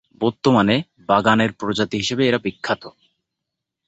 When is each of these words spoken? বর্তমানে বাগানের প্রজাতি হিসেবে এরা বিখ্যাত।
বর্তমানে 0.21 0.75
বাগানের 1.09 1.51
প্রজাতি 1.53 1.95
হিসেবে 1.97 2.23
এরা 2.25 2.39
বিখ্যাত। 2.45 2.83